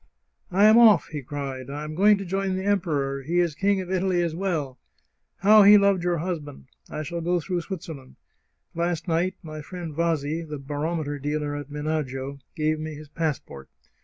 "I 0.51 0.63
am 0.65 0.79
off!" 0.79 1.05
he 1.11 1.21
cried." 1.21 1.69
I 1.69 1.83
am 1.83 1.93
going 1.93 2.17
to 2.17 2.25
join 2.25 2.55
the 2.55 2.63
Em 2.65 2.79
peror! 2.81 3.23
He 3.23 3.37
is 3.37 3.53
King 3.53 3.81
of 3.81 3.91
Italy 3.91 4.23
as 4.23 4.33
well! 4.35 4.79
How 5.41 5.61
he 5.61 5.77
loved 5.77 6.03
your 6.03 6.17
husband! 6.17 6.65
I 6.89 7.03
shall 7.03 7.21
go 7.21 7.39
through 7.39 7.61
Switzerland. 7.61 8.15
Last 8.73 9.07
night 9.07 9.35
my 9.43 9.61
friend 9.61 9.93
Vasi, 9.95 10.41
the 10.41 10.57
barometer 10.57 11.19
dealer 11.19 11.55
at 11.55 11.69
Menagio, 11.69 12.39
gave 12.55 12.79
me 12.79 12.95
his 12.95 13.09
passport. 13.09 13.69